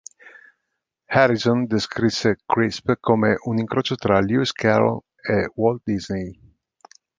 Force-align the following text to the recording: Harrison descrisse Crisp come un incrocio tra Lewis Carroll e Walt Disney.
Harrison 1.15 1.67
descrisse 1.73 2.31
Crisp 2.55 2.89
come 3.09 3.31
un 3.53 3.59
incrocio 3.59 3.93
tra 4.07 4.19
Lewis 4.19 4.51
Carroll 4.51 5.03
e 5.21 5.47
Walt 5.53 5.83
Disney. 5.85 6.33